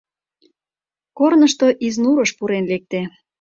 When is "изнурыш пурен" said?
1.85-2.63